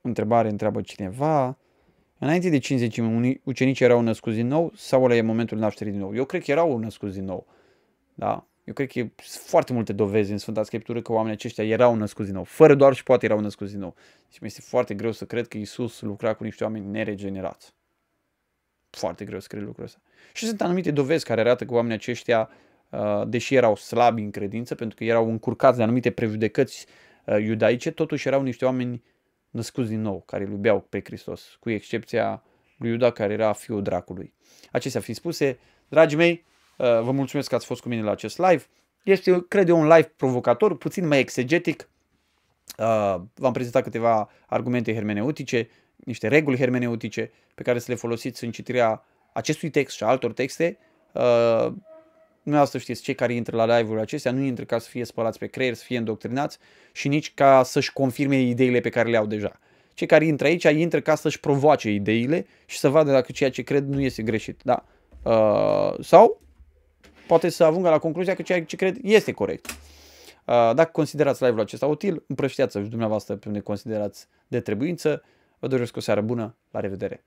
[0.00, 1.58] Întrebare întreabă cineva.
[2.18, 3.00] Înainte de 50
[3.42, 6.14] ucenicii erau născuți din nou sau ăla e momentul nașterii din nou?
[6.14, 7.46] Eu cred că erau născuți din nou.
[8.14, 8.46] Da?
[8.64, 12.26] Eu cred că sunt foarte multe dovezi în Sfânta Scriptură că oamenii aceștia erau născuți
[12.26, 12.44] din nou.
[12.44, 13.94] Fără doar și poate erau născuți din nou.
[14.28, 17.74] Și mi este foarte greu să cred că Isus lucra cu niște oameni neregenerați.
[18.90, 20.00] Foarte greu să cred lucrul ăsta.
[20.32, 22.50] Și sunt anumite dovezi care arată că oamenii aceștia,
[22.90, 26.86] uh, deși erau slabi în credință, pentru că erau încurcați de anumite prejudecăți
[27.24, 29.02] uh, iudaice, totuși erau niște oameni
[29.56, 32.42] născuți din nou, care îl iubeau pe Hristos, cu excepția
[32.76, 34.32] lui Iuda, care era fiul dracului.
[34.72, 36.44] Acestea fiind spuse, dragii mei,
[36.76, 38.64] uh, vă mulțumesc că ați fost cu mine la acest live.
[39.02, 41.88] Este, cred eu, un live provocator, puțin mai exegetic.
[42.78, 48.50] Uh, v-am prezentat câteva argumente hermeneutice, niște reguli hermeneutice pe care să le folosiți în
[48.50, 50.78] citirea acestui text și altor texte.
[52.46, 55.38] Uh, Dumneavoastră știți, cei care intră la live-urile acestea nu intră ca să fie spălați
[55.38, 56.58] pe creier, să fie îndoctrinați
[56.92, 59.58] și nici ca să-și confirme ideile pe care le au deja.
[59.94, 63.62] Cei care intră aici, intră ca să-și provoace ideile și să vadă dacă ceea ce
[63.62, 64.60] cred nu este greșit.
[64.62, 64.84] Da?
[65.22, 66.40] Uh, sau
[67.26, 69.66] poate să ajungă la concluzia că ceea ce cred este corect.
[69.66, 69.74] Uh,
[70.74, 75.22] dacă considerați live-ul acesta util, împrăștiați-vă și dumneavoastră pe unde considerați de trebuință.
[75.58, 77.24] Vă doresc o seară bună, la revedere!